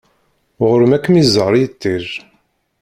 Ɣur-m 0.67 0.91
ad 0.97 1.01
kem-iẓer 1.03 1.53
yiṭij. 1.57 2.07